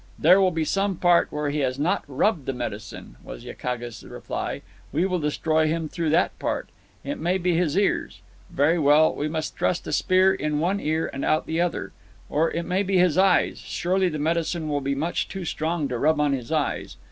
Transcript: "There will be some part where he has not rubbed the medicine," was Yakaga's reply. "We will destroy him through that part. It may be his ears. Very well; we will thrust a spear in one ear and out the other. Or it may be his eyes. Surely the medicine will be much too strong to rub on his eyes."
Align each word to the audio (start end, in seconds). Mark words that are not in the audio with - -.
"There 0.17 0.41
will 0.41 0.49
be 0.49 0.65
some 0.65 0.95
part 0.95 1.31
where 1.31 1.51
he 1.51 1.59
has 1.59 1.77
not 1.77 2.03
rubbed 2.07 2.47
the 2.47 2.53
medicine," 2.53 3.17
was 3.23 3.43
Yakaga's 3.43 4.03
reply. 4.03 4.63
"We 4.91 5.05
will 5.05 5.19
destroy 5.19 5.67
him 5.67 5.87
through 5.87 6.09
that 6.09 6.39
part. 6.39 6.69
It 7.03 7.19
may 7.19 7.37
be 7.37 7.55
his 7.55 7.77
ears. 7.77 8.21
Very 8.49 8.79
well; 8.79 9.13
we 9.13 9.27
will 9.27 9.41
thrust 9.41 9.85
a 9.85 9.91
spear 9.91 10.33
in 10.33 10.57
one 10.59 10.79
ear 10.79 11.07
and 11.13 11.23
out 11.23 11.45
the 11.45 11.61
other. 11.61 11.91
Or 12.31 12.49
it 12.49 12.63
may 12.63 12.81
be 12.81 12.97
his 12.97 13.15
eyes. 13.15 13.59
Surely 13.59 14.09
the 14.09 14.17
medicine 14.17 14.67
will 14.69 14.81
be 14.81 14.95
much 14.95 15.27
too 15.27 15.45
strong 15.45 15.87
to 15.89 15.99
rub 15.99 16.19
on 16.19 16.33
his 16.33 16.51
eyes." 16.51 16.97